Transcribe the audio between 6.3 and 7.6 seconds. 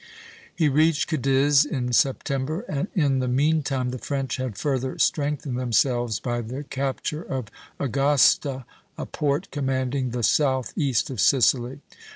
the capture of